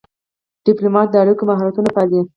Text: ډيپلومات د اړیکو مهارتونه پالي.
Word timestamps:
ډيپلومات 0.65 1.07
د 1.11 1.15
اړیکو 1.23 1.43
مهارتونه 1.51 1.89
پالي. 1.95 2.21